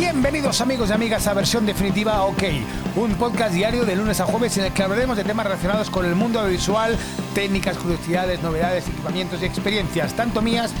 Bienvenidos 0.00 0.62
amigos 0.62 0.88
y 0.88 0.92
amigas 0.94 1.26
a 1.26 1.34
versión 1.34 1.66
definitiva 1.66 2.24
OK, 2.24 2.42
un 2.96 3.16
podcast 3.16 3.52
diario 3.52 3.84
de 3.84 3.94
lunes 3.94 4.18
a 4.18 4.24
jueves 4.24 4.56
en 4.56 4.64
el 4.64 4.72
que 4.72 4.82
hablaremos 4.82 5.14
de 5.14 5.24
temas 5.24 5.44
relacionados 5.44 5.90
con 5.90 6.06
el 6.06 6.14
mundo 6.14 6.40
audiovisual, 6.40 6.96
técnicas, 7.34 7.76
curiosidades, 7.76 8.42
novedades, 8.42 8.88
equipamientos 8.88 9.42
y 9.42 9.44
experiencias, 9.44 10.14
tanto 10.14 10.40
mías 10.40 10.72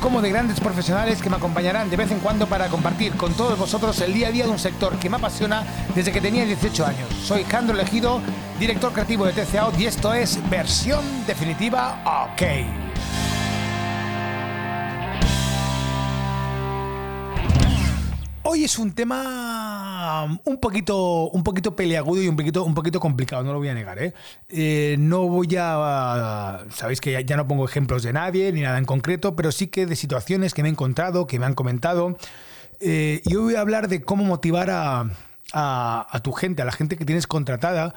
como 0.00 0.22
de 0.22 0.30
grandes 0.30 0.60
profesionales 0.60 1.20
que 1.20 1.28
me 1.28 1.36
acompañarán 1.36 1.90
de 1.90 1.96
vez 1.98 2.10
en 2.10 2.20
cuando 2.20 2.46
para 2.46 2.68
compartir 2.68 3.12
con 3.18 3.34
todos 3.34 3.58
vosotros 3.58 4.00
el 4.00 4.14
día 4.14 4.28
a 4.28 4.32
día 4.32 4.46
de 4.46 4.50
un 4.50 4.58
sector 4.58 4.98
que 4.98 5.10
me 5.10 5.18
apasiona 5.18 5.62
desde 5.94 6.10
que 6.10 6.22
tenía 6.22 6.46
18 6.46 6.86
años. 6.86 7.08
Soy 7.22 7.44
Jandro 7.44 7.74
Elegido, 7.74 8.22
director 8.58 8.94
creativo 8.94 9.26
de 9.26 9.34
TCA 9.34 9.68
y 9.78 9.84
esto 9.84 10.14
es 10.14 10.38
versión 10.48 11.04
definitiva 11.26 12.30
OK. 12.32 12.83
Hoy 18.54 18.62
es 18.62 18.78
un 18.78 18.92
tema 18.92 20.38
un 20.44 20.60
poquito, 20.60 21.28
un 21.30 21.42
poquito 21.42 21.74
peleagudo 21.74 22.22
y 22.22 22.28
un 22.28 22.36
poquito, 22.36 22.62
un 22.62 22.72
poquito 22.72 23.00
complicado, 23.00 23.42
no 23.42 23.52
lo 23.52 23.58
voy 23.58 23.66
a 23.66 23.74
negar. 23.74 24.00
¿eh? 24.00 24.14
Eh, 24.48 24.94
no 24.96 25.26
voy 25.26 25.56
a. 25.58 26.64
Sabéis 26.70 27.00
que 27.00 27.24
ya, 27.24 27.36
no 27.36 27.48
pongo 27.48 27.64
ejemplos 27.64 28.04
de 28.04 28.12
nadie 28.12 28.52
ni 28.52 28.60
nada 28.60 28.78
en 28.78 28.84
concreto, 28.84 29.34
pero 29.34 29.50
sí 29.50 29.66
que 29.66 29.86
de 29.86 29.96
situaciones 29.96 30.54
que 30.54 30.62
me 30.62 30.68
he 30.68 30.70
encontrado, 30.70 31.26
que 31.26 31.40
me 31.40 31.46
han 31.46 31.54
comentado. 31.54 32.16
Eh, 32.78 33.22
y 33.24 33.34
hoy 33.34 33.42
voy 33.42 33.54
a 33.56 33.60
hablar 33.60 33.88
de 33.88 34.02
cómo 34.02 34.22
motivar 34.22 34.70
a, 34.70 35.10
a, 35.52 36.20
tu 36.22 36.30
gente, 36.30 36.62
a 36.62 36.64
la 36.64 36.70
gente 36.70 36.96
que 36.96 37.04
tienes 37.04 37.26
contratada, 37.26 37.92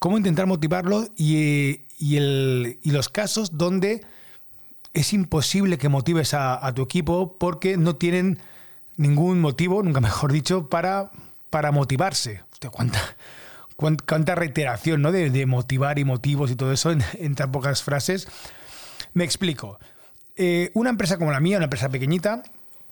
cómo 0.00 0.16
intentar 0.16 0.48
motivarlo 0.48 1.06
y, 1.16 1.82
y, 1.96 2.16
el, 2.16 2.80
y 2.82 2.90
los 2.90 3.08
casos 3.08 3.56
donde 3.56 4.04
es 4.94 5.12
imposible 5.12 5.78
que 5.78 5.88
motives 5.88 6.34
a, 6.34 6.66
a 6.66 6.74
tu 6.74 6.82
equipo 6.82 7.36
porque 7.38 7.76
no 7.76 7.94
tienen 7.94 8.40
ningún 8.96 9.40
motivo, 9.40 9.82
nunca 9.82 10.00
mejor 10.00 10.32
dicho, 10.32 10.68
para, 10.68 11.10
para 11.50 11.72
motivarse. 11.72 12.42
cuánta, 12.70 13.00
cuánta, 13.76 14.34
reiteración 14.34 15.02
¿no? 15.02 15.12
de, 15.12 15.46
motivar 15.46 15.98
y 15.98 16.04
motivos 16.04 16.50
y 16.50 16.56
todo 16.56 16.72
eso 16.72 16.90
en, 16.90 17.34
tan 17.34 17.52
pocas 17.52 17.82
frases. 17.82 18.28
Me 19.12 19.24
explico. 19.24 19.78
Eh, 20.36 20.70
una 20.74 20.90
empresa 20.90 21.18
como 21.18 21.30
la 21.30 21.40
mía, 21.40 21.56
una 21.56 21.64
empresa 21.64 21.88
pequeñita, 21.88 22.42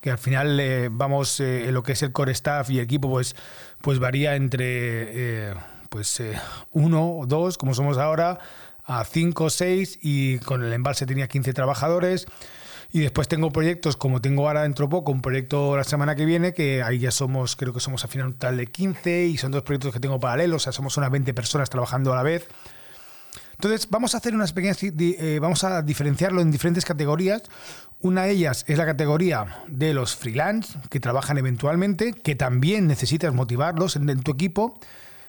que 0.00 0.10
al 0.10 0.18
final 0.18 0.58
eh, 0.60 0.88
vamos, 0.90 1.40
eh, 1.40 1.70
lo 1.72 1.82
que 1.82 1.92
es 1.92 2.02
el 2.02 2.12
core 2.12 2.32
staff 2.32 2.70
y 2.70 2.80
equipo, 2.80 3.10
pues, 3.10 3.36
pues 3.80 3.98
varía 3.98 4.36
entre 4.36 5.54
pues, 5.88 6.22
uno 6.72 7.18
o 7.18 7.26
dos, 7.26 7.58
como 7.58 7.74
somos 7.74 7.98
ahora, 7.98 8.38
a 8.84 9.04
cinco 9.04 9.44
o 9.44 9.50
seis, 9.50 9.98
y 10.02 10.38
con 10.38 10.62
el 10.62 10.72
embalse 10.72 11.06
tenía 11.06 11.28
15 11.28 11.52
trabajadores. 11.54 12.26
Y 12.94 13.00
después 13.00 13.26
tengo 13.26 13.50
proyectos, 13.50 13.96
como 13.96 14.20
tengo 14.20 14.46
ahora 14.46 14.62
dentro 14.62 14.88
poco, 14.88 15.10
un 15.10 15.20
proyecto 15.20 15.76
la 15.76 15.82
semana 15.82 16.14
que 16.14 16.24
viene, 16.24 16.54
que 16.54 16.80
ahí 16.80 17.00
ya 17.00 17.10
somos, 17.10 17.56
creo 17.56 17.72
que 17.72 17.80
somos 17.80 18.04
al 18.04 18.08
final 18.08 18.28
un 18.28 18.32
total 18.34 18.56
de 18.56 18.68
15 18.68 19.26
y 19.26 19.36
son 19.36 19.50
dos 19.50 19.64
proyectos 19.64 19.92
que 19.92 19.98
tengo 19.98 20.20
paralelos, 20.20 20.54
o 20.54 20.58
sea, 20.62 20.72
somos 20.72 20.96
unas 20.96 21.10
20 21.10 21.34
personas 21.34 21.68
trabajando 21.68 22.12
a 22.12 22.16
la 22.16 22.22
vez. 22.22 22.46
Entonces, 23.54 23.88
vamos 23.90 24.14
a 24.14 24.18
hacer 24.18 24.32
unas 24.32 24.52
pequeñas, 24.52 24.78
eh, 24.80 25.38
vamos 25.42 25.64
a 25.64 25.82
diferenciarlo 25.82 26.40
en 26.40 26.52
diferentes 26.52 26.84
categorías. 26.84 27.42
Una 28.00 28.26
de 28.26 28.30
ellas 28.30 28.64
es 28.68 28.78
la 28.78 28.86
categoría 28.86 29.64
de 29.66 29.92
los 29.92 30.14
freelance, 30.14 30.78
que 30.88 31.00
trabajan 31.00 31.36
eventualmente, 31.36 32.12
que 32.12 32.36
también 32.36 32.86
necesitas 32.86 33.34
motivarlos 33.34 33.96
en, 33.96 34.08
en 34.08 34.22
tu 34.22 34.30
equipo 34.30 34.78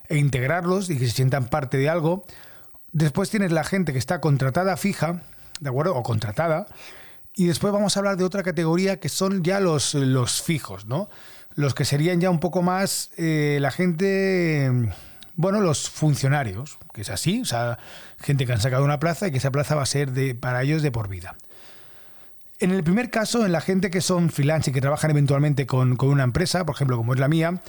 e 0.07 0.17
integrarlos 0.17 0.91
y 0.91 0.99
que 0.99 1.07
se 1.07 1.15
sientan 1.15 1.47
parte 1.47 1.79
de 1.79 1.89
algo. 1.89 2.25
Después 2.91 3.31
tienes 3.31 3.51
la 3.51 3.63
gente 3.63 3.91
que 3.91 3.97
está 3.97 4.21
contratada 4.21 4.77
fija, 4.77 5.23
¿de 5.59 5.69
acuerdo? 5.69 5.95
O 5.95 6.03
contratada, 6.03 6.67
y 7.35 7.45
después 7.45 7.73
vamos 7.73 7.95
a 7.95 7.99
hablar 7.99 8.17
de 8.17 8.23
otra 8.23 8.43
categoría 8.43 8.99
que 8.99 9.09
son 9.09 9.43
ya 9.43 9.59
los, 9.59 9.93
los 9.93 10.41
fijos, 10.41 10.85
¿no? 10.85 11.09
Los 11.53 11.73
que 11.75 11.85
serían 11.85 12.21
ya 12.21 12.29
un 12.29 12.39
poco 12.39 12.61
más 12.61 13.11
eh, 13.17 13.57
la 13.61 13.71
gente, 13.71 14.93
bueno, 15.35 15.61
los 15.61 15.89
funcionarios, 15.89 16.77
que 16.93 17.01
es 17.01 17.09
así, 17.09 17.41
o 17.41 17.45
sea, 17.45 17.77
gente 18.19 18.45
que 18.45 18.53
han 18.53 18.61
sacado 18.61 18.83
una 18.83 18.99
plaza 18.99 19.27
y 19.27 19.31
que 19.31 19.37
esa 19.37 19.51
plaza 19.51 19.75
va 19.75 19.83
a 19.83 19.85
ser 19.85 20.11
de, 20.11 20.35
para 20.35 20.63
ellos 20.63 20.81
de 20.81 20.91
por 20.91 21.09
vida. 21.09 21.35
En 22.59 22.71
el 22.71 22.83
primer 22.83 23.09
caso, 23.09 23.45
en 23.45 23.51
la 23.51 23.59
gente 23.59 23.89
que 23.89 23.99
son 23.99 24.29
freelance 24.29 24.69
y 24.69 24.73
que 24.73 24.79
trabajan 24.79 25.11
eventualmente 25.11 25.65
con, 25.65 25.97
una 26.01 26.23
empresa, 26.23 26.65
por 26.65 26.75
ejemplo, 26.75 26.95
como 26.95 27.13
es 27.13 27.19
la 27.19 27.27
mía, 27.27 27.61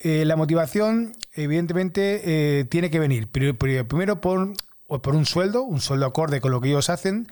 eh, 0.00 0.24
la 0.26 0.36
motivación, 0.36 1.16
evidentemente, 1.32 2.20
eh, 2.60 2.64
tiene 2.66 2.90
que 2.90 2.98
venir 2.98 3.28
primero 3.28 4.20
por, 4.20 4.52
por 4.86 5.14
un 5.14 5.24
sueldo, 5.24 5.62
un 5.62 5.80
sueldo 5.80 6.04
acorde 6.04 6.42
con 6.42 6.50
lo 6.50 6.60
que 6.60 6.68
ellos 6.68 6.90
hacen, 6.90 7.26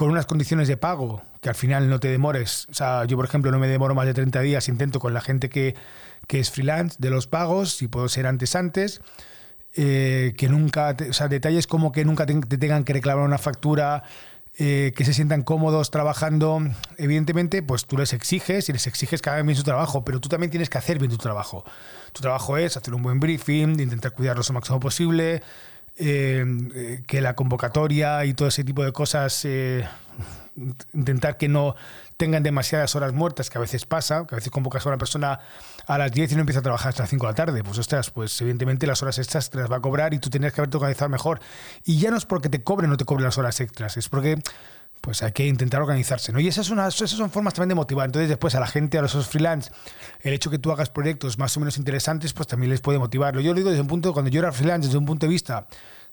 con 0.00 0.08
unas 0.08 0.24
condiciones 0.24 0.66
de 0.66 0.78
pago 0.78 1.20
que 1.42 1.50
al 1.50 1.54
final 1.54 1.90
no 1.90 2.00
te 2.00 2.08
demores. 2.08 2.66
O 2.70 2.74
sea, 2.74 3.04
yo, 3.04 3.18
por 3.18 3.26
ejemplo, 3.26 3.50
no 3.50 3.58
me 3.58 3.68
demoro 3.68 3.94
más 3.94 4.06
de 4.06 4.14
30 4.14 4.40
días, 4.40 4.66
intento 4.70 4.98
con 4.98 5.12
la 5.12 5.20
gente 5.20 5.50
que, 5.50 5.74
es 6.26 6.50
freelance 6.50 6.96
de 6.98 7.10
los 7.10 7.26
pagos, 7.26 7.74
si 7.74 7.86
puedo 7.86 8.08
ser 8.08 8.26
antes, 8.26 8.56
antes. 8.56 9.02
Eh, 9.74 10.32
que 10.38 10.48
nunca, 10.48 10.96
o 11.06 11.12
sea, 11.12 11.28
detalles 11.28 11.66
como 11.66 11.92
que 11.92 12.06
nunca 12.06 12.24
te, 12.24 12.34
tengan 12.34 12.84
que 12.84 12.94
reclamar 12.94 13.26
una 13.26 13.36
factura, 13.36 14.02
eh, 14.56 14.94
que 14.96 15.04
se 15.04 15.12
sientan 15.12 15.42
cómodos 15.42 15.90
trabajando. 15.90 16.62
Evidentemente, 16.96 17.62
pues 17.62 17.84
tú 17.84 17.98
les 17.98 18.14
exiges 18.14 18.70
y 18.70 18.72
les 18.72 18.86
exiges 18.86 19.20
que 19.20 19.28
hagan 19.28 19.44
bien 19.44 19.56
su 19.58 19.64
trabajo, 19.64 20.02
pero 20.02 20.18
tú 20.18 20.30
también 20.30 20.50
tienes 20.50 20.70
que 20.70 20.78
hacer 20.78 20.98
bien 20.98 21.10
tu 21.10 21.18
trabajo. 21.18 21.62
Tu 22.14 22.22
trabajo 22.22 22.56
es 22.56 22.78
hacer 22.78 22.94
un 22.94 23.02
buen 23.02 23.20
briefing, 23.20 23.78
intentar 23.78 24.12
cuidarlos 24.12 24.48
lo 24.48 24.54
máximo 24.54 24.80
posible, 24.80 25.42
eh, 25.96 27.02
que 27.06 27.20
la 27.20 27.34
convocatoria 27.34 28.24
y 28.24 28.34
todo 28.34 28.48
ese 28.48 28.64
tipo 28.64 28.84
de 28.84 28.92
cosas, 28.92 29.44
eh, 29.44 29.86
intentar 30.92 31.36
que 31.36 31.48
no 31.48 31.76
tengan 32.16 32.42
demasiadas 32.42 32.94
horas 32.96 33.14
muertas, 33.14 33.48
que 33.48 33.56
a 33.56 33.60
veces 33.60 33.86
pasa, 33.86 34.26
que 34.26 34.34
a 34.34 34.36
veces 34.36 34.50
convocas 34.50 34.84
a 34.84 34.90
una 34.90 34.98
persona 34.98 35.40
a 35.86 35.98
las 35.98 36.12
10 36.12 36.32
y 36.32 36.34
no 36.34 36.40
empieza 36.40 36.60
a 36.60 36.62
trabajar 36.62 36.90
hasta 36.90 37.04
las 37.04 37.10
5 37.10 37.26
de 37.26 37.32
la 37.32 37.34
tarde. 37.34 37.64
Pues 37.64 37.78
ostras, 37.78 38.10
pues 38.10 38.38
evidentemente 38.42 38.86
las 38.86 39.02
horas 39.02 39.18
extras 39.18 39.48
te 39.48 39.58
las 39.58 39.70
va 39.70 39.76
a 39.76 39.80
cobrar 39.80 40.12
y 40.12 40.18
tú 40.18 40.28
tienes 40.28 40.52
que 40.52 40.60
haberte 40.60 40.76
organizado 40.76 41.08
mejor. 41.08 41.40
Y 41.84 41.98
ya 41.98 42.10
no 42.10 42.18
es 42.18 42.26
porque 42.26 42.50
te 42.50 42.62
cobren 42.62 42.90
o 42.90 42.92
no 42.92 42.96
te 42.98 43.06
cobren 43.06 43.24
las 43.24 43.38
horas 43.38 43.58
extras, 43.60 43.96
es 43.96 44.08
porque 44.08 44.38
pues 45.00 45.22
hay 45.22 45.32
que 45.32 45.46
intentar 45.46 45.80
organizarse, 45.80 46.32
¿no? 46.32 46.40
Y 46.40 46.48
esas, 46.48 46.66
son 46.66 46.78
esas 46.78 47.10
son 47.10 47.30
formas 47.30 47.54
también 47.54 47.70
de 47.70 47.74
motivar. 47.74 48.06
Entonces, 48.06 48.28
después 48.28 48.54
a 48.54 48.60
la 48.60 48.66
gente, 48.66 48.98
a 48.98 49.02
los 49.02 49.26
freelance, 49.26 49.70
el 50.20 50.34
hecho 50.34 50.50
que 50.50 50.58
tú 50.58 50.70
hagas 50.72 50.90
proyectos 50.90 51.38
más 51.38 51.56
o 51.56 51.60
menos 51.60 51.78
interesantes, 51.78 52.32
pues 52.32 52.46
también 52.46 52.70
les 52.70 52.80
puede 52.80 52.98
motivarlo. 52.98 53.40
Yo 53.40 53.52
lo 53.52 53.56
digo 53.56 53.70
desde 53.70 53.82
un 53.82 53.88
punto, 53.88 54.12
cuando 54.12 54.30
yo 54.30 54.40
era 54.40 54.52
freelance, 54.52 54.88
desde 54.88 54.98
un 54.98 55.06
punto 55.06 55.26
de 55.26 55.30
vista 55.30 55.66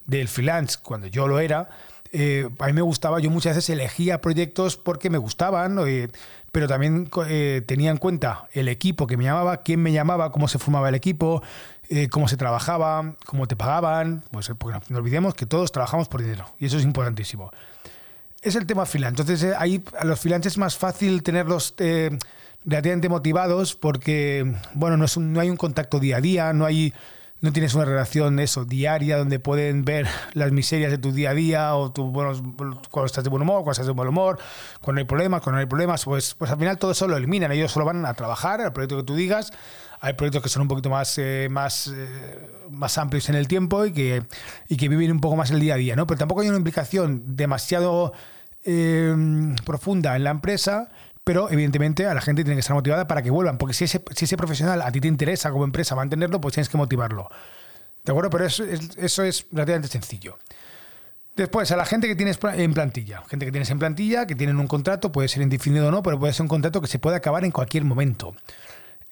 del 0.06 0.28
freelance, 0.28 0.78
cuando 0.82 1.08
yo 1.08 1.28
lo 1.28 1.40
era, 1.40 1.70
eh, 2.12 2.50
a 2.60 2.68
mí 2.68 2.74
me 2.74 2.82
gustaba, 2.82 3.20
yo 3.20 3.30
muchas 3.30 3.56
veces 3.56 3.70
elegía 3.70 4.22
proyectos 4.22 4.78
porque 4.78 5.10
me 5.10 5.18
gustaban, 5.18 5.78
eh, 5.86 6.08
pero 6.52 6.68
también 6.68 7.10
eh, 7.28 7.62
tenía 7.66 7.92
en 7.92 7.98
cuenta 7.98 8.48
el 8.54 8.70
equipo 8.70 9.06
que 9.06 9.18
me 9.18 9.26
llamaba, 9.26 9.58
quién 9.58 9.82
me 9.82 9.92
llamaba, 9.92 10.32
cómo 10.32 10.48
se 10.48 10.60
formaba 10.60 10.90
el 10.90 10.96
equipo, 10.96 11.44
cómo 12.12 12.28
se 12.28 12.36
trabajaba, 12.36 13.16
cómo 13.26 13.48
te 13.48 13.56
pagaban, 13.56 14.22
pues 14.32 14.52
no 14.90 14.98
olvidemos 14.98 15.36
que 15.36 15.46
todos 15.46 15.72
trabajamos 15.72 16.10
por 16.10 16.22
dinero 16.22 16.46
y 16.60 16.66
eso 16.66 16.78
es 16.78 16.84
importantísimo 16.84 17.50
es 18.48 18.56
el 18.56 18.66
tema 18.66 18.86
freelance. 18.86 19.22
Entonces, 19.22 19.52
eh, 19.52 19.56
ahí 19.58 19.84
a 20.00 20.06
los 20.06 20.20
freelance 20.20 20.48
es 20.48 20.58
más 20.58 20.78
fácil 20.78 21.24
tenerlos 21.24 21.74
eh, 21.78 22.18
relativamente 22.66 23.10
motivados 23.10 23.76
porque, 23.76 24.56
bueno, 24.74 24.98
no, 24.98 25.06
es 25.06 25.18
no 25.18 25.40
hay 25.40 25.50
un 25.50 25.58
contacto 25.58 26.00
día 26.00 26.18
a 26.18 26.22
día, 26.22 26.54
no 26.54 26.66
hay 26.66 26.94
no 27.40 27.54
tienes 27.54 27.76
una 27.76 27.86
relación 27.86 28.40
eso 28.40 28.66
diaria 28.66 29.18
donde 29.18 29.40
pueden 29.40 29.86
ver 29.86 30.08
las 30.34 30.52
miserias 30.52 30.92
de 30.92 30.98
tu 30.98 31.12
día 31.12 31.32
a 31.32 31.34
día 31.34 31.76
o 31.76 31.92
tu, 31.92 32.06
bueno, 32.06 32.34
cuando 32.90 33.06
estás 33.06 33.24
de 33.24 33.30
buen 33.30 33.44
humor, 33.44 33.58
cuando 33.58 33.72
estás 33.72 33.86
de 33.86 33.94
buen 33.94 34.10
humor, 34.10 34.40
cuando 34.82 35.00
hay 35.00 35.06
problemas, 35.06 35.42
cuando 35.42 35.58
no 35.58 35.60
hay 35.60 35.68
problemas, 35.68 36.04
pues, 36.06 36.34
pues 36.34 36.52
al 36.52 36.58
final 36.58 36.78
todo 36.78 36.92
eso 36.92 37.08
lo 37.08 37.16
eliminan. 37.18 37.52
Ellos 37.52 37.72
solo 37.72 37.86
van 37.86 38.06
a 38.06 38.14
trabajar 38.14 38.62
al 38.62 38.74
proyecto 38.74 38.98
que 38.98 39.04
tú 39.04 39.16
digas. 39.16 39.52
Hay 40.00 40.14
proyectos 40.14 40.44
que 40.44 40.50
son 40.50 40.64
un 40.64 40.68
poquito 40.68 40.90
más, 40.90 41.18
eh, 41.18 41.48
más, 41.50 41.92
más 42.70 42.98
amplios 42.98 43.30
en 43.30 43.36
el 43.36 43.48
tiempo 43.48 43.86
y 43.86 43.94
que, 43.94 44.24
y 44.68 44.78
que 44.78 44.90
viven 44.90 45.12
un 45.12 45.22
poco 45.22 45.36
más 45.36 45.52
el 45.52 45.60
día 45.60 45.74
a 45.74 45.78
día, 45.78 45.96
¿no? 45.96 46.06
Pero 46.06 46.20
tampoco 46.20 46.42
hay 46.42 46.50
una 46.50 46.58
implicación 46.58 47.36
demasiado 47.36 48.14
Em, 48.70 49.56
profunda 49.64 50.18
en 50.18 50.26
la 50.26 50.32
empresa, 50.32 50.90
pero 51.24 51.50
evidentemente 51.50 52.06
a 52.06 52.14
la 52.14 52.20
gente 52.20 52.44
tiene 52.44 52.58
que 52.58 52.60
estar 52.60 52.76
motivada 52.76 53.08
para 53.08 53.22
que 53.22 53.30
vuelvan, 53.30 53.58
porque 53.58 53.74
si 53.74 53.86
ese, 53.86 54.04
si 54.14 54.26
ese 54.26 54.36
profesional 54.36 54.82
a 54.82 54.92
ti 54.92 55.00
te 55.00 55.08
interesa 55.08 55.52
como 55.52 55.64
empresa 55.64 55.96
mantenerlo, 55.96 56.42
pues 56.42 56.56
tienes 56.56 56.68
que 56.68 56.76
motivarlo. 56.76 57.30
¿De 58.04 58.12
acuerdo? 58.12 58.30
Pero 58.30 58.46
eso 58.46 58.66
es, 58.66 58.90
eso 58.98 59.24
es 59.24 59.46
relativamente 59.54 59.88
sencillo. 59.88 60.38
Después, 61.38 61.72
a 61.72 61.78
la 61.78 61.86
gente 61.86 62.10
que 62.10 62.18
tienes 62.18 62.38
en 62.44 62.74
plantilla. 62.74 63.24
Gente 63.30 63.46
que 63.46 63.54
tienes 63.54 63.70
en 63.70 63.80
plantilla, 63.80 64.28
que 64.28 64.36
tienen 64.36 64.60
un 64.60 64.68
contrato, 64.68 65.14
puede 65.14 65.30
ser 65.30 65.44
indefinido 65.44 65.88
o 65.88 65.92
no, 65.92 66.04
pero 66.04 66.20
puede 66.20 66.34
ser 66.34 66.42
un 66.42 66.50
contrato 66.50 66.82
que 66.82 66.88
se 66.88 67.00
puede 67.00 67.16
acabar 67.16 67.46
en 67.46 67.52
cualquier 67.52 67.86
momento. 67.86 68.36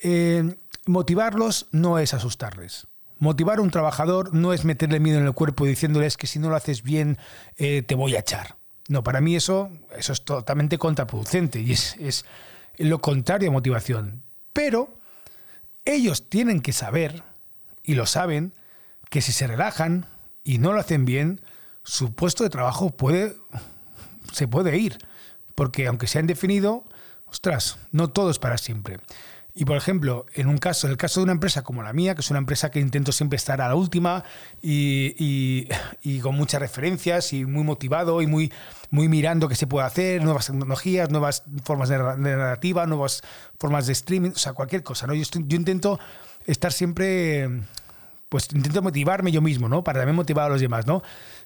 Eh, 0.04 0.58
motivarlos 0.86 1.68
no 1.72 1.98
es 1.98 2.14
asustarles. 2.14 2.88
Motivar 3.20 3.60
a 3.60 3.62
un 3.62 3.72
trabajador 3.72 4.34
no 4.34 4.52
es 4.52 4.66
meterle 4.66 5.00
miedo 5.00 5.18
en 5.18 5.26
el 5.26 5.34
cuerpo 5.34 5.66
diciéndoles 5.66 6.18
que 6.18 6.28
si 6.28 6.40
no 6.40 6.50
lo 6.50 6.58
haces 6.58 6.84
bien 6.84 7.18
eh, 7.56 7.84
te 7.84 7.96
voy 7.96 8.18
a 8.18 8.20
echar. 8.20 8.58
No, 8.88 9.04
para 9.04 9.22
mí 9.22 9.36
eso, 9.36 9.72
eso 9.98 10.14
es 10.14 10.24
totalmente 10.24 10.78
contraproducente 10.78 11.60
y 11.60 11.72
es, 11.72 11.96
es 12.00 12.26
lo 12.78 13.02
contrario 13.02 13.50
a 13.50 13.54
motivación. 13.54 14.22
Pero 14.54 14.96
ellos 15.86 16.30
tienen 16.30 16.62
que 16.62 16.74
saber, 16.74 17.24
y 17.84 17.96
lo 17.96 18.06
saben, 18.06 18.54
que 19.10 19.22
si 19.22 19.32
se 19.32 19.48
relajan 19.48 20.06
y 20.44 20.58
no 20.58 20.74
lo 20.74 20.80
hacen 20.80 21.06
bien, 21.06 21.42
su 21.84 22.14
puesto 22.14 22.44
de 22.44 22.50
trabajo 22.50 22.90
puede, 22.92 23.36
se 24.32 24.48
puede 24.48 24.78
ir. 24.78 24.98
Porque 25.54 25.88
aunque 25.88 26.08
se 26.08 26.20
han 26.20 26.28
definido, 26.28 26.84
ostras, 27.28 27.78
no 27.92 28.10
todo 28.10 28.30
es 28.32 28.40
para 28.40 28.58
siempre. 28.58 29.00
Y 29.58 29.64
por 29.64 29.78
ejemplo, 29.78 30.26
en 30.34 30.48
un 30.48 30.58
caso, 30.58 30.86
en 30.86 30.92
el 30.92 30.98
caso 30.98 31.22
de 31.22 31.24
una 31.24 31.32
empresa 31.32 31.64
como 31.64 31.82
la 31.82 31.94
mía, 31.94 32.14
que 32.14 32.20
es 32.20 32.30
una 32.30 32.40
empresa 32.40 32.72
que 32.72 32.82
intento 32.82 33.14
siempre 33.14 33.38
estar 33.38 33.62
a 33.62 33.70
la 33.70 33.76
última 33.76 34.26
y, 34.62 35.70
con 36.22 36.36
muchas 36.36 36.60
referencias 36.60 37.32
y 37.32 37.46
muy 37.46 37.64
motivado 37.64 38.22
y 38.22 38.28
muy, 38.28 38.52
muy 38.90 39.08
mirando 39.08 39.48
qué 39.48 39.56
se 39.56 39.66
puede 39.66 39.88
hacer, 39.88 40.22
nuevas 40.22 40.48
tecnologías, 40.48 41.10
nuevas 41.10 41.44
formas 41.64 41.88
de, 41.88 41.98
narrativa, 41.98 42.86
nuevas 42.86 43.24
formas 43.58 43.88
de 43.88 43.94
streaming, 43.94 44.32
o 44.32 44.38
sea, 44.38 44.52
cualquier 44.52 44.84
cosa. 44.84 45.08
¿no? 45.08 45.14
Yo, 45.14 45.24
yo 45.24 45.56
intento 45.56 46.00
estar 46.46 46.74
siempre, 46.74 47.50
pues 48.36 48.50
intento 48.54 48.82
motivarme 48.82 49.32
yo 49.32 49.42
mismo, 49.42 49.70
¿no? 49.70 49.82
Para 49.82 50.00
también 50.00 50.18
motivar 50.18 50.48
a 50.48 50.50
los 50.50 50.60
demás, 50.60 50.86
¿no? 50.86 51.02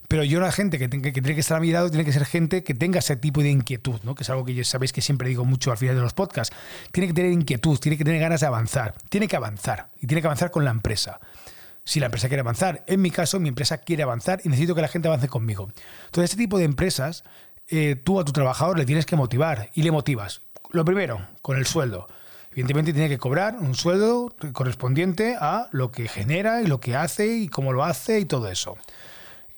Pero 0.07 0.23
yo 0.23 0.39
la 0.39 0.51
gente 0.51 0.79
que, 0.79 0.89
que, 0.89 1.11
tiene 1.11 1.35
que 1.35 1.39
estar 1.39 1.57
a 1.57 1.59
mi 1.59 1.71
lado 1.71 1.91
tiene 1.91 2.03
que 2.03 2.11
ser 2.11 2.25
gente 2.25 2.63
que 2.63 2.73
tenga 2.73 2.97
ese 2.97 3.15
tipo 3.15 3.43
de 3.43 3.51
inquietud, 3.51 3.99
¿no? 4.01 4.15
que 4.15 4.23
es 4.23 4.29
algo 4.31 4.43
que 4.43 4.63
sabéis 4.63 4.91
que 4.91 5.03
siempre 5.03 5.29
digo 5.29 5.45
mucho 5.45 5.69
al 5.69 5.77
final 5.77 5.95
de 5.95 6.01
los 6.01 6.13
podcasts. 6.13 6.55
Tiene 6.91 7.09
que 7.09 7.13
tener 7.13 7.31
inquietud, 7.31 7.77
tiene 7.77 7.95
que 7.95 8.03
tener 8.03 8.19
ganas 8.19 8.41
de 8.41 8.47
avanzar, 8.47 8.95
tiene 9.09 9.27
que 9.27 9.35
avanzar 9.35 9.89
y 10.01 10.07
tiene 10.07 10.21
que 10.21 10.27
avanzar 10.27 10.49
con 10.49 10.65
la 10.65 10.71
empresa. 10.71 11.19
Si 11.83 11.99
la 11.99 12.07
empresa 12.07 12.27
quiere 12.27 12.41
avanzar, 12.41 12.83
en 12.87 13.03
mi 13.03 13.11
caso, 13.11 13.39
mi 13.39 13.49
empresa 13.49 13.77
quiere 13.77 14.01
avanzar 14.01 14.41
y 14.43 14.49
necesito 14.49 14.73
que 14.73 14.81
la 14.81 14.87
gente 14.87 15.09
avance 15.09 15.27
conmigo. 15.27 15.69
Entonces, 16.05 16.31
este 16.31 16.37
tipo 16.37 16.57
de 16.57 16.63
empresas, 16.63 17.23
eh, 17.67 17.95
tú 18.03 18.19
a 18.19 18.25
tu 18.25 18.31
trabajador 18.31 18.79
le 18.79 18.87
tienes 18.87 19.05
que 19.05 19.15
motivar 19.15 19.69
y 19.75 19.83
le 19.83 19.91
motivas. 19.91 20.41
Lo 20.71 20.83
primero, 20.83 21.21
con 21.43 21.55
el 21.55 21.67
sueldo. 21.67 22.07
Evidentemente 22.51 22.93
tiene 22.93 23.09
que 23.09 23.17
cobrar 23.17 23.57
un 23.59 23.75
sueldo 23.75 24.33
correspondiente 24.53 25.37
a 25.39 25.67
lo 25.71 25.91
que 25.91 26.07
genera 26.07 26.61
y 26.61 26.67
lo 26.67 26.79
que 26.79 26.95
hace 26.95 27.27
y 27.27 27.47
cómo 27.47 27.73
lo 27.73 27.83
hace 27.83 28.19
y 28.19 28.25
todo 28.25 28.47
eso. 28.49 28.77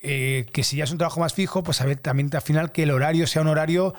Eh, 0.04 0.48
que 0.52 0.64
si 0.64 0.78
ya 0.78 0.84
es 0.84 0.92
un 0.92 0.98
trabajo 0.98 1.20
más 1.20 1.34
fijo, 1.34 1.64
pues 1.64 1.80
a 1.82 1.96
también 1.96 2.30
al 2.34 2.42
final 2.42 2.72
que 2.72 2.84
el 2.84 2.92
horario 2.92 3.28
sea 3.28 3.44
un 3.44 3.48
horario, 3.48 3.94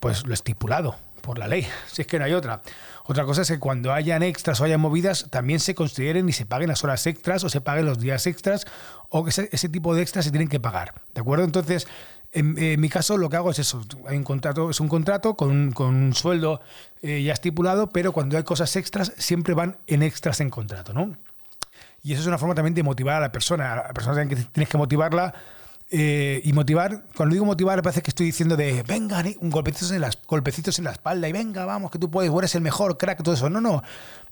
pues 0.00 0.26
lo 0.26 0.34
estipulado 0.34 0.96
por 1.22 1.38
la 1.38 1.48
ley, 1.48 1.66
si 1.92 2.02
es 2.02 2.08
que 2.08 2.18
no 2.18 2.24
hay 2.24 2.32
otra. 2.32 2.62
Otra 3.04 3.24
cosa 3.24 3.42
es 3.42 3.48
que 3.48 3.58
cuando 3.60 3.92
hayan 3.92 4.22
extras 4.22 4.60
o 4.60 4.64
hayan 4.64 4.80
movidas, 4.80 5.26
también 5.30 5.60
se 5.60 5.76
consideren 5.76 6.28
y 6.28 6.32
se 6.32 6.44
paguen 6.46 6.68
las 6.68 6.82
horas 6.82 7.06
extras 7.06 7.44
o 7.44 7.48
se 7.48 7.60
paguen 7.60 7.86
los 7.86 8.00
días 8.00 8.26
extras 8.26 8.66
o 9.08 9.24
que 9.24 9.30
ese, 9.30 9.68
tipo 9.68 9.94
de 9.94 10.02
extras 10.02 10.24
se 10.24 10.32
tienen 10.32 10.48
que 10.48 10.58
pagar. 10.58 10.94
¿De 11.14 11.20
acuerdo? 11.20 11.44
Entonces, 11.44 11.86
en, 12.36 12.80
mi 12.80 12.88
caso 12.88 13.16
lo 13.16 13.30
que 13.30 13.36
hago 13.36 13.50
es 13.50 13.58
eso, 13.58 13.82
hay 14.06 14.16
un 14.16 14.24
contrato, 14.24 14.70
es 14.70 14.80
un 14.80 14.88
contrato 14.88 15.34
con, 15.34 15.74
un 15.76 16.14
sueldo 16.14 16.60
eh, 17.02 17.22
ya 17.22 17.32
estipulado, 17.32 17.88
pero 17.88 18.12
cuando 18.12 18.36
hay 18.36 18.44
cosas 18.44 18.74
extras 18.76 19.12
siempre 19.16 19.54
van 19.54 19.78
en 19.86 20.02
extras 20.02 20.40
en 20.40 20.50
contrato, 20.50 20.92
¿no? 20.92 21.16
Y 22.02 22.12
eso 22.12 22.20
es 22.20 22.28
una 22.28 22.38
forma 22.38 22.54
también 22.54 22.74
de 22.74 22.82
motivar 22.82 23.16
a 23.16 23.20
la 23.20 23.32
persona. 23.32 23.72
A 23.72 23.76
la 23.88 23.92
persona 23.92 24.24
tienes 24.28 24.68
que 24.68 24.78
motivarla 24.78 25.34
eh, 25.88 26.40
y 26.44 26.52
motivar, 26.52 27.04
cuando 27.14 27.34
digo 27.34 27.44
motivar, 27.44 27.80
parece 27.80 28.02
que 28.02 28.10
estoy 28.10 28.26
diciendo 28.26 28.56
de 28.56 28.82
venga, 28.82 29.22
un 29.40 29.50
golpecitos 29.50 29.92
en, 29.92 30.00
las, 30.00 30.18
golpecitos 30.26 30.78
en 30.78 30.84
la 30.84 30.90
espalda 30.90 31.28
y 31.28 31.32
venga, 31.32 31.64
vamos, 31.64 31.92
que 31.92 31.98
tú 31.98 32.10
puedes, 32.10 32.32
eres 32.32 32.54
el 32.56 32.62
mejor, 32.62 32.98
crack, 32.98 33.22
todo 33.22 33.34
eso. 33.34 33.48
No, 33.48 33.60
no. 33.60 33.82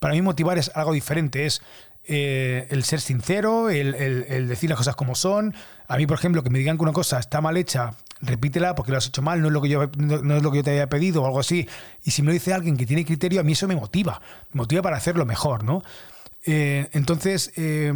Para 0.01 0.15
mí 0.15 0.23
motivar 0.23 0.59
es 0.59 0.73
algo 0.75 0.93
diferente. 0.93 1.47
Es 1.47 1.63
eh, 2.07 2.67
el 2.71 2.83
ser 2.83 3.01
sincero, 3.01 3.71
el, 3.71 4.49
decir 4.49 4.69
las 4.69 4.77
cosas 4.77 4.97
como 4.97 5.15
son. 5.15 5.55
A 5.87 5.97
mí, 5.97 6.07
por 6.07 6.19
ejemplo, 6.19 6.43
que 6.43 6.51
me 6.51 6.59
digan 6.59 6.77
que 6.77 6.83
una 6.83 6.93
cosa 6.93 7.21
está 7.21 7.41
mal 7.41 7.57
hecha, 7.57 7.93
repítela 8.21 8.75
porque 8.75 8.91
lo 8.91 8.99
has 8.99 9.07
hecho 9.07 9.23
mal, 9.23 9.41
no 9.41 9.47
es 9.47 9.53
lo 9.53 9.63
que 9.63 9.69
yo, 9.69 9.91
no, 9.97 10.37
es 10.37 10.43
lo 10.43 10.51
que 10.51 10.59
yo 10.59 10.65
te 10.65 10.71
había 10.73 10.89
pedido 10.89 11.23
o 11.23 11.27
algo 11.27 11.39
así. 11.39 11.69
Y 12.03 12.11
si 12.11 12.23
me 12.23 12.27
lo 12.27 12.33
dice 12.33 12.53
alguien 12.53 12.77
que 12.77 12.85
tiene 12.85 13.05
criterio, 13.05 13.41
a 13.41 13.45
mí 13.45 13.53
eso 13.53 13.69
me 13.69 13.77
motiva. 13.77 14.21
Me 14.53 14.59
motiva 14.59 14.83
para 14.83 14.97
hacerlo 14.97 15.25
mejor, 15.25 15.63
¿no? 15.63 15.85
Eh, 16.45 16.89
entonces, 16.93 17.53
eh, 17.57 17.93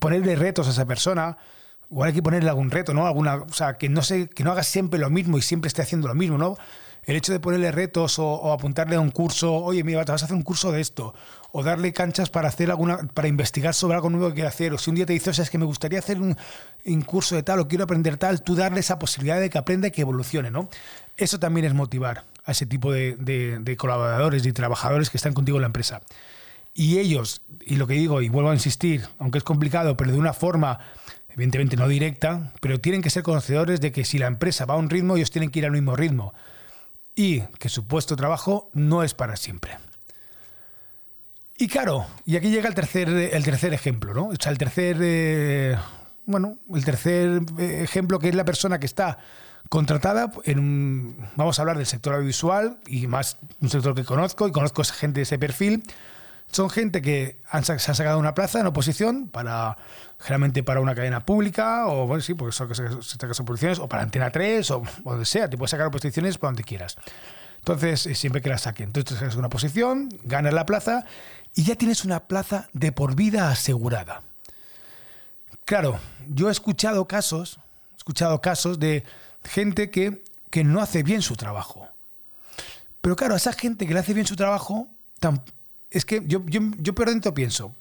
ponerle 0.00 0.34
retos 0.34 0.66
a 0.66 0.70
esa 0.70 0.84
persona, 0.84 1.38
igual 1.92 2.08
hay 2.08 2.14
que 2.14 2.22
ponerle 2.22 2.48
algún 2.48 2.70
reto, 2.70 2.94
¿no? 2.94 3.06
Alguna, 3.06 3.36
o 3.36 3.52
sea, 3.52 3.74
que 3.74 3.90
no, 3.90 4.02
se, 4.02 4.28
que 4.28 4.44
no 4.44 4.50
haga 4.50 4.62
siempre 4.62 4.98
lo 4.98 5.10
mismo 5.10 5.36
y 5.36 5.42
siempre 5.42 5.68
esté 5.68 5.82
haciendo 5.82 6.08
lo 6.08 6.14
mismo, 6.14 6.38
¿no? 6.38 6.56
El 7.04 7.16
hecho 7.16 7.32
de 7.32 7.40
ponerle 7.40 7.70
retos 7.70 8.18
o, 8.18 8.52
apuntarle 8.52 8.96
a 8.96 9.00
un 9.00 9.10
curso, 9.10 9.54
oye, 9.54 9.84
mira, 9.84 10.04
te 10.04 10.12
vas 10.12 10.22
a 10.22 10.24
hacer 10.24 10.36
un 10.36 10.42
curso 10.42 10.72
de 10.72 10.80
esto, 10.80 11.14
o 11.50 11.62
darle 11.62 11.92
canchas 11.92 12.30
para 12.30 12.48
hacer 12.48 12.70
alguna, 12.70 12.96
para 13.12 13.28
investigar 13.28 13.74
sobre 13.74 13.96
algo 13.96 14.08
nuevo 14.08 14.28
que 14.28 14.34
quiere 14.34 14.48
hacer, 14.48 14.72
o 14.72 14.78
si 14.78 14.88
un 14.88 14.96
día 14.96 15.04
te 15.04 15.12
dice, 15.12 15.30
o 15.30 15.34
sea, 15.34 15.42
es 15.42 15.50
que 15.50 15.58
me 15.58 15.66
gustaría 15.66 15.98
hacer 15.98 16.18
un, 16.18 16.36
curso 17.02 17.34
de 17.34 17.42
tal 17.42 17.60
o 17.60 17.68
quiero 17.68 17.84
aprender 17.84 18.16
tal, 18.16 18.42
tú 18.42 18.54
darle 18.54 18.80
esa 18.80 18.98
posibilidad 18.98 19.38
de 19.38 19.50
que 19.50 19.58
aprenda 19.58 19.88
y 19.88 19.90
que 19.90 20.00
evolucione, 20.00 20.50
¿no? 20.50 20.70
Eso 21.18 21.38
también 21.38 21.66
es 21.66 21.74
motivar 21.74 22.24
a 22.44 22.52
ese 22.52 22.64
tipo 22.64 22.90
de, 22.90 23.16
de 23.16 23.76
colaboradores 23.76 24.46
y 24.46 24.52
trabajadores 24.52 25.10
que 25.10 25.18
están 25.18 25.34
contigo 25.34 25.58
en 25.58 25.62
la 25.62 25.66
empresa. 25.66 26.00
Y 26.74 26.98
ellos, 26.98 27.42
y 27.60 27.76
lo 27.76 27.86
que 27.86 27.94
digo, 27.94 28.22
y 28.22 28.30
vuelvo 28.30 28.50
a 28.50 28.54
insistir, 28.54 29.06
aunque 29.18 29.36
es 29.38 29.44
complicado, 29.44 29.96
pero 29.96 30.10
de 30.10 30.18
una 30.18 30.32
forma 30.32 30.78
evidentemente 31.34 31.76
no 31.76 31.88
directa, 31.88 32.52
pero 32.60 32.80
tienen 32.80 33.02
que 33.02 33.10
ser 33.10 33.22
conocedores 33.22 33.80
de 33.80 33.92
que 33.92 34.04
si 34.04 34.18
la 34.18 34.26
empresa 34.26 34.64
va 34.64 34.74
a 34.74 34.78
un 34.78 34.90
ritmo, 34.90 35.16
ellos 35.16 35.30
tienen 35.30 35.50
que 35.50 35.60
ir 35.60 35.66
al 35.66 35.72
mismo 35.72 35.96
ritmo. 35.96 36.34
Y 37.14 37.40
que 37.58 37.68
su 37.68 37.86
puesto 37.86 38.14
de 38.14 38.20
trabajo 38.20 38.70
no 38.72 39.02
es 39.02 39.14
para 39.14 39.36
siempre. 39.36 39.78
Y 41.58 41.68
claro, 41.68 42.06
y 42.24 42.36
aquí 42.36 42.50
llega 42.50 42.68
el 42.68 42.74
tercer, 42.74 43.08
el 43.08 43.44
tercer 43.44 43.72
ejemplo, 43.74 44.14
¿no? 44.14 44.28
O 44.28 44.34
sea, 44.34 44.50
el 44.50 44.58
tercer, 44.58 44.96
eh, 45.00 45.76
bueno, 46.24 46.58
el 46.74 46.84
tercer 46.84 47.42
eh, 47.58 47.82
ejemplo 47.84 48.18
que 48.18 48.30
es 48.30 48.34
la 48.34 48.44
persona 48.44 48.80
que 48.80 48.86
está 48.86 49.18
contratada 49.68 50.32
en 50.44 50.58
un, 50.58 51.16
vamos 51.36 51.58
a 51.58 51.62
hablar 51.62 51.76
del 51.76 51.86
sector 51.86 52.14
audiovisual 52.14 52.78
y 52.86 53.06
más 53.06 53.38
un 53.60 53.70
sector 53.70 53.94
que 53.94 54.04
conozco 54.04 54.48
y 54.48 54.52
conozco 54.52 54.82
a 54.82 54.84
gente 54.84 55.20
de 55.20 55.22
ese 55.22 55.38
perfil, 55.38 55.84
son 56.50 56.68
gente 56.68 57.00
que 57.00 57.40
se 57.62 57.72
ha 57.72 57.94
sacado 57.94 58.18
una 58.18 58.34
plaza 58.34 58.60
en 58.60 58.66
oposición 58.66 59.28
para 59.28 59.76
generalmente 60.18 60.62
para 60.62 60.80
una 60.80 60.94
cadena 60.94 61.24
pública 61.24 61.86
o 61.86 62.06
bueno 62.06 62.22
sí 62.22 62.34
porque 62.34 62.52
son 62.52 62.72
se, 62.74 63.80
o 63.80 63.88
para 63.88 64.02
Antena 64.02 64.30
3 64.30 64.70
o, 64.72 64.82
donde 65.04 65.24
sea 65.24 65.48
te 65.48 65.56
puedes 65.56 65.70
sacar 65.70 65.86
oposiciones 65.86 66.38
para 66.38 66.50
donde 66.50 66.64
quieras. 66.64 66.96
Entonces 67.58 68.06
eh, 68.06 68.14
siempre 68.14 68.42
que 68.42 68.48
la 68.48 68.58
saquen. 68.58 68.86
Entonces 68.86 69.18
sacas 69.18 69.36
una 69.36 69.48
posición 69.48 70.08
ganas 70.24 70.52
la 70.52 70.66
plaza 70.66 71.04
y 71.54 71.64
ya 71.64 71.74
tienes 71.76 72.04
una 72.04 72.20
plaza 72.24 72.68
de 72.72 72.92
por 72.92 73.14
vida 73.14 73.50
asegurada. 73.50 74.22
Claro 75.64 75.98
yo 76.28 76.48
he 76.48 76.52
escuchado 76.52 77.06
casos 77.06 77.58
he 77.94 77.96
escuchado 77.96 78.40
casos 78.40 78.78
de 78.78 79.04
gente 79.44 79.90
que, 79.90 80.22
que 80.50 80.64
no 80.64 80.80
hace 80.80 81.02
bien 81.02 81.22
su 81.22 81.36
trabajo. 81.36 81.88
Pero 83.00 83.16
claro 83.16 83.34
esa 83.34 83.52
gente 83.52 83.86
que 83.86 83.94
le 83.94 84.00
hace 84.00 84.14
bien 84.14 84.26
su 84.26 84.36
trabajo 84.36 84.88
es 85.92 86.04
que 86.04 86.22
yo, 86.26 86.44
yo, 86.46 86.60
yo 86.78 86.94
por 86.94 87.08
dentro 87.08 87.34
pienso, 87.34 87.74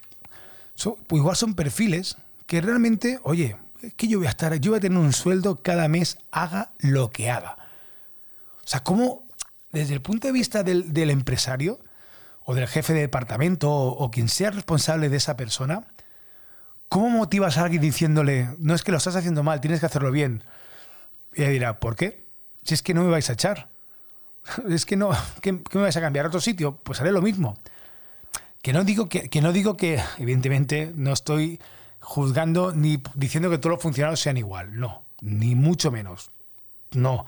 pues 1.07 1.19
igual 1.19 1.35
son 1.35 1.55
perfiles 1.55 2.17
que 2.45 2.61
realmente, 2.61 3.19
oye, 3.23 3.57
es 3.81 3.93
que 3.93 4.07
yo 4.07 4.19
voy 4.19 4.27
a 4.27 4.31
estar, 4.31 4.53
yo 4.59 4.71
voy 4.71 4.77
a 4.77 4.81
tener 4.81 4.97
un 4.97 5.13
sueldo 5.13 5.57
cada 5.61 5.87
mes, 5.87 6.17
haga 6.31 6.71
lo 6.79 7.09
que 7.09 7.29
haga. 7.29 7.57
O 8.63 8.67
sea, 8.67 8.83
¿cómo, 8.83 9.23
desde 9.71 9.93
el 9.93 10.01
punto 10.01 10.27
de 10.27 10.33
vista 10.33 10.63
del, 10.63 10.93
del 10.93 11.09
empresario 11.09 11.79
o 12.43 12.55
del 12.55 12.67
jefe 12.67 12.93
de 12.93 13.01
departamento 13.01 13.71
o, 13.71 14.11
quien 14.11 14.27
sea 14.27 14.51
responsable 14.51 15.09
de 15.09 15.17
esa 15.17 15.37
persona, 15.37 15.85
¿cómo 16.89 17.09
motivas 17.09 17.57
a 17.57 17.63
alguien 17.63 17.81
diciéndole, 17.81 18.49
no 18.57 18.73
es 18.73 18.83
que 18.83 18.91
lo 18.91 18.97
estás 18.97 19.15
haciendo 19.15 19.43
mal, 19.43 19.61
tienes 19.61 19.79
que 19.79 19.85
hacerlo 19.85 20.11
bien? 20.11 20.43
Y 21.33 21.43
ella 21.43 21.51
dirá, 21.51 21.79
¿por 21.79 21.95
qué? 21.95 22.25
Si 22.63 22.73
es 22.73 22.81
que 22.81 22.93
no 22.93 23.03
me 23.03 23.11
vais 23.11 23.29
a 23.29 23.33
echar. 23.33 23.69
Es 24.69 24.85
que 24.85 24.95
no, 24.95 25.11
¿qué, 25.41 25.51
me 25.53 25.81
vais 25.81 25.95
a 25.95 26.01
cambiar 26.01 26.25
a 26.25 26.29
otro 26.29 26.41
sitio? 26.41 26.75
Pues 26.83 26.99
haré 26.99 27.11
lo 27.11 27.21
mismo. 27.21 27.57
Que 28.61 28.73
no 28.73 28.83
digo 28.83 29.09
que, 29.09 29.29
que 29.29 29.41
no 29.41 29.51
digo 29.53 29.75
que, 29.75 30.01
evidentemente, 30.17 30.91
no 30.95 31.13
estoy 31.13 31.59
juzgando 32.01 32.73
ni 32.73 33.01
diciendo 33.15 33.49
que 33.49 33.57
todos 33.57 33.75
los 33.75 33.81
funcionarios 33.81 34.19
sean 34.19 34.37
igual. 34.37 34.77
No, 34.79 35.03
ni 35.21 35.55
mucho 35.55 35.91
menos. 35.91 36.31
No. 36.91 37.25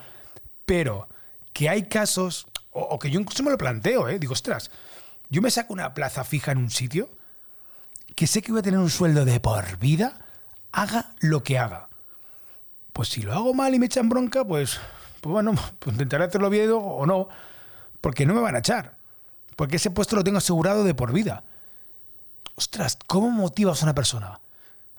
Pero 0.65 1.07
que 1.53 1.69
hay 1.69 1.83
casos, 1.83 2.47
o, 2.71 2.99
que 2.99 3.09
yo 3.09 3.19
incluso 3.19 3.43
me 3.43 3.51
lo 3.51 3.57
planteo, 3.57 4.09
¿eh? 4.09 4.19
digo, 4.19 4.33
ostras, 4.33 4.71
yo 5.29 5.41
me 5.41 5.51
saco 5.51 5.73
una 5.73 5.93
plaza 5.93 6.23
fija 6.23 6.51
en 6.51 6.57
un 6.57 6.69
sitio 6.69 7.09
que 8.15 8.27
sé 8.27 8.41
que 8.41 8.51
voy 8.51 8.59
a 8.59 8.63
tener 8.63 8.79
un 8.79 8.89
sueldo 8.89 9.25
de 9.25 9.39
por 9.39 9.77
vida, 9.77 10.19
haga 10.71 11.13
lo 11.19 11.43
que 11.43 11.57
haga. 11.57 11.89
Pues 12.91 13.09
si 13.09 13.23
lo 13.23 13.33
hago 13.33 13.53
mal 13.53 13.73
y 13.73 13.79
me 13.79 13.87
echan 13.87 14.09
bronca, 14.09 14.45
pues, 14.45 14.79
pues 15.21 15.31
bueno, 15.31 15.53
pues 15.79 15.93
intentaré 15.93 16.25
hacerlo 16.25 16.51
bien 16.51 16.69
o 16.71 17.05
no, 17.07 17.27
porque 18.01 18.25
no 18.25 18.35
me 18.35 18.41
van 18.41 18.55
a 18.55 18.59
echar. 18.59 18.95
Porque 19.55 19.77
ese 19.77 19.91
puesto 19.91 20.15
lo 20.15 20.23
tengo 20.23 20.37
asegurado 20.37 20.83
de 20.83 20.93
por 20.93 21.11
vida. 21.11 21.43
Ostras, 22.55 22.97
¿cómo 23.07 23.29
motivas 23.29 23.81
a 23.81 23.85
una 23.85 23.95
persona 23.95 24.39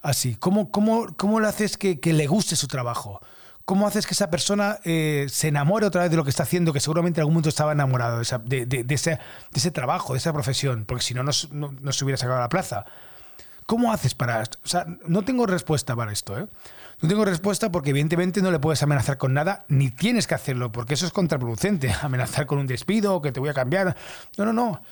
así? 0.03 0.35
¿Cómo, 0.37 0.71
cómo, 0.71 1.15
cómo 1.17 1.41
le 1.41 1.49
haces 1.49 1.77
que, 1.77 1.99
le 2.05 2.27
guste 2.27 2.57
su 2.57 2.69
trabajo? 2.69 3.21
¿Cómo 3.65 3.87
haces 3.87 4.07
que 4.07 4.13
esa 4.13 4.31
persona 4.31 4.79
eh, 4.85 5.27
se 5.31 5.49
enamore 5.49 5.87
otra 5.87 6.03
vez 6.03 6.11
de 6.11 6.17
lo 6.17 6.25
que 6.25 6.31
está 6.31 6.43
haciendo, 6.43 6.73
que 6.73 6.81
seguramente 6.81 7.21
en 7.21 7.23
algún 7.23 7.35
momento 7.35 7.49
estaba 7.49 7.73
enamorado 7.73 8.21
de, 8.45 8.67
de, 8.67 8.95
ese, 8.95 9.11
de 9.13 9.21
ese, 9.55 9.71
trabajo, 9.71 10.13
de 10.13 10.19
esa 10.19 10.33
profesión? 10.33 10.85
Porque 10.85 11.03
si 11.03 11.15
no, 11.15 11.23
no, 11.23 11.33
no, 11.81 11.93
se 11.93 12.05
hubiera 12.05 12.19
sacado 12.19 12.39
a 12.39 12.43
la 12.43 12.49
plaza. 12.49 12.85
¿Cómo 13.67 13.93
haces 13.93 14.15
para? 14.15 14.43
O 14.43 14.69
sea, 14.69 14.87
no 15.07 15.23
tengo 15.23 15.47
respuesta 15.47 15.97
para 15.97 16.13
esto. 16.13 16.39
¿eh? 16.39 16.47
No 17.01 17.09
tengo 17.09 17.25
respuesta 17.25 17.71
porque 17.71 17.91
evidentemente 17.91 18.43
no 18.43 18.51
le 18.51 18.59
puedes 18.59 18.83
amenazar 18.83 19.19
con 19.19 19.33
nada, 19.35 19.65
ni 19.69 19.91
tienes 19.91 20.27
que 20.27 20.35
hacerlo, 20.35 20.71
porque 20.71 20.95
eso 20.95 21.07
es 21.07 21.13
contraproducente, 21.13 21.93
amenazar 22.03 22.47
con 22.47 22.59
un 22.59 22.67
despido 22.67 23.21
que 23.23 23.33
te 23.33 23.41
voy 23.41 23.49
a 23.49 23.55
cambiar. 23.55 23.97
No, 24.37 24.45
no, 24.45 24.53
no. 24.53 24.83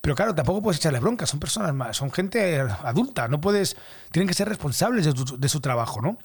Pero 0.00 0.16
claro, 0.16 0.34
tampoco 0.34 0.62
puedes 0.62 0.78
echarle 0.78 0.98
bronca, 0.98 1.26
son 1.26 1.38
personas 1.38 1.72
más, 1.74 1.96
son 1.96 2.10
gente 2.10 2.60
adulta, 2.60 3.28
no 3.28 3.40
puedes, 3.40 3.76
tienen 4.10 4.26
que 4.26 4.34
ser 4.34 4.48
responsables 4.48 5.06
de, 5.38 5.48
su 5.48 5.60
trabajo, 5.60 6.02
¿no? 6.02 6.18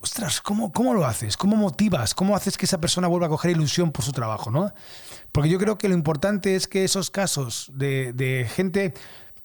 ostras, 0.00 0.40
¿cómo, 0.40 0.72
¿cómo 0.72 0.94
lo 0.94 1.04
haces? 1.04 1.36
¿Cómo 1.36 1.56
motivas? 1.56 2.14
¿Cómo 2.14 2.36
haces 2.36 2.56
que 2.56 2.66
esa 2.66 2.78
persona 2.78 3.08
vuelva 3.08 3.26
a 3.26 3.28
coger 3.28 3.50
ilusión 3.50 3.90
por 3.90 4.04
su 4.04 4.12
trabajo? 4.12 4.52
¿no? 4.52 4.72
Porque 5.32 5.48
yo 5.48 5.58
creo 5.58 5.78
que 5.78 5.88
lo 5.88 5.94
importante 5.94 6.54
es 6.54 6.68
que 6.68 6.84
esos 6.84 7.10
casos 7.10 7.72
de 7.74 8.48
gente 8.54 8.94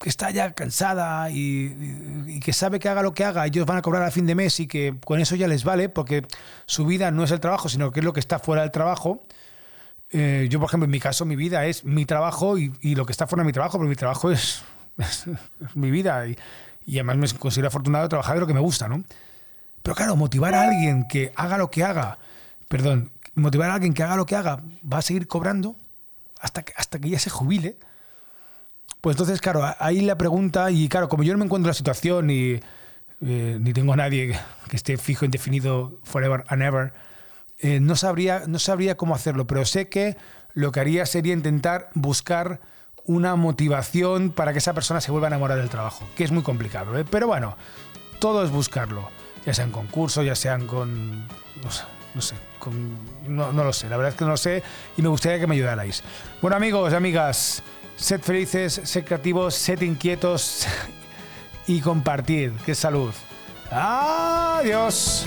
que 0.02 0.08
está 0.08 0.30
ya 0.30 0.52
cansada 0.52 1.30
y, 1.30 2.40
que 2.40 2.52
sabe 2.52 2.80
que 2.80 2.88
haga 2.88 3.02
lo 3.02 3.14
que 3.14 3.24
haga, 3.24 3.46
ellos 3.46 3.64
van 3.64 3.78
a 3.78 3.82
cobrar 3.82 4.02
a 4.02 4.10
fin 4.10 4.26
de 4.26 4.34
mes 4.34 4.58
y 4.58 4.66
que 4.66 4.96
con 5.04 5.20
eso 5.20 5.36
ya 5.36 5.46
les 5.46 5.62
vale, 5.62 5.88
porque 5.88 6.26
su 6.66 6.84
vida 6.84 7.12
no 7.12 7.22
es 7.22 7.30
el 7.30 7.38
trabajo, 7.38 7.68
sino 7.68 7.92
que 7.92 8.00
es 8.00 8.04
lo 8.04 8.12
que 8.12 8.20
está 8.20 8.40
fuera 8.40 8.62
del 8.62 8.72
trabajo. 8.72 9.22
Eh, 10.10 10.48
yo, 10.50 10.58
por 10.58 10.68
ejemplo, 10.68 10.86
en 10.86 10.90
mi 10.90 10.98
caso, 10.98 11.24
mi 11.24 11.36
vida 11.36 11.64
es 11.66 11.84
mi 11.84 12.04
trabajo 12.04 12.58
y, 12.58 12.94
lo 12.96 13.06
que 13.06 13.12
está 13.12 13.28
fuera 13.28 13.44
de 13.44 13.46
mi 13.46 13.52
trabajo, 13.52 13.78
porque 13.78 13.88
mi 13.88 13.94
trabajo 13.94 14.32
es, 14.32 14.64
mi 15.74 15.92
vida 15.92 16.26
y, 16.26 16.36
además 16.94 17.16
me 17.16 17.38
considero 17.38 17.68
afortunado 17.68 18.04
de 18.04 18.08
trabajar 18.08 18.34
de 18.34 18.40
lo 18.40 18.46
que 18.48 18.54
me 18.54 18.60
gusta, 18.60 18.88
¿no? 18.88 19.04
Pero 19.84 19.94
claro, 19.94 20.16
motivar 20.16 20.54
a 20.54 20.62
alguien 20.62 21.06
que 21.06 21.32
haga 21.36 21.58
lo 21.58 21.70
que 21.70 21.84
haga, 21.84 22.18
perdón, 22.66 23.12
motivar 23.34 23.70
a 23.70 23.74
alguien 23.74 23.94
que 23.94 24.02
haga 24.02 24.16
lo 24.16 24.26
que 24.26 24.34
haga, 24.34 24.62
va 24.92 24.98
a 24.98 25.02
seguir 25.02 25.28
cobrando 25.28 25.76
hasta 26.40 26.62
que, 26.64 26.72
hasta 26.76 26.98
que 26.98 27.08
ya 27.08 27.20
se 27.20 27.30
jubile. 27.30 27.76
Pues 29.02 29.14
entonces, 29.14 29.40
claro, 29.40 29.68
ahí 29.80 30.00
la 30.00 30.16
pregunta, 30.16 30.70
y 30.70 30.88
claro, 30.88 31.08
como 31.08 31.24
yo 31.24 31.32
no 31.32 31.38
me 31.40 31.44
encuentro 31.44 31.66
en 31.66 31.70
la 31.70 31.74
situación 31.74 32.30
y 32.30 32.60
eh, 33.20 33.58
ni 33.60 33.72
tengo 33.72 33.92
a 33.94 33.96
nadie 33.96 34.38
que 34.70 34.76
esté 34.76 34.96
fijo, 34.96 35.24
indefinido, 35.24 35.98
forever 36.04 36.44
and 36.46 36.62
ever, 36.62 36.92
eh, 37.58 37.80
no, 37.80 37.96
sabría, 37.96 38.44
no 38.46 38.60
sabría 38.60 38.96
cómo 38.96 39.16
hacerlo, 39.16 39.44
pero 39.44 39.64
sé 39.64 39.88
que 39.88 40.16
lo 40.54 40.70
que 40.70 40.78
haría 40.78 41.04
sería 41.04 41.32
intentar 41.32 41.90
buscar 41.94 42.60
una 43.04 43.34
motivación 43.34 44.30
para 44.30 44.52
que 44.52 44.58
esa 44.58 44.72
persona 44.72 45.00
se 45.00 45.10
vuelva 45.10 45.26
a 45.26 45.30
enamorar 45.30 45.58
del 45.58 45.68
trabajo, 45.68 46.08
que 46.16 46.22
es 46.22 46.30
muy 46.30 46.44
complicado. 46.44 46.96
¿eh? 46.96 47.04
Pero 47.04 47.26
bueno, 47.26 47.56
todo 48.20 48.44
es 48.44 48.52
buscarlo, 48.52 49.10
ya 49.44 49.52
sean 49.52 49.72
concursos, 49.72 50.24
ya 50.24 50.36
sean 50.36 50.68
con... 50.68 51.26
No 52.14 52.20
sé, 52.20 52.36
con, 52.60 52.98
no, 53.26 53.52
no 53.52 53.64
lo 53.64 53.72
sé, 53.72 53.88
la 53.88 53.96
verdad 53.96 54.12
es 54.12 54.18
que 54.18 54.24
no 54.24 54.32
lo 54.32 54.36
sé 54.36 54.62
y 54.96 55.02
me 55.02 55.08
gustaría 55.08 55.40
que 55.40 55.48
me 55.48 55.56
ayudarais. 55.56 56.04
Bueno 56.40 56.56
amigos, 56.56 56.92
amigas, 56.92 57.62
Sed 57.96 58.20
felices, 58.20 58.80
sed 58.84 59.04
creativos, 59.04 59.54
sed 59.54 59.82
inquietos 59.82 60.66
y 61.66 61.80
compartir. 61.80 62.52
¡Qué 62.64 62.74
salud! 62.74 63.12
¡Adiós! 63.70 65.26